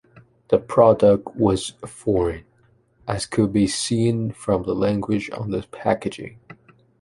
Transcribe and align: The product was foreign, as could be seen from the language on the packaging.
The 0.47 0.57
product 0.57 1.35
was 1.35 1.73
foreign, 1.85 2.43
as 3.07 3.27
could 3.27 3.53
be 3.53 3.67
seen 3.67 4.31
from 4.31 4.63
the 4.63 4.73
language 4.73 5.29
on 5.31 5.51
the 5.51 5.61
packaging. 5.71 6.39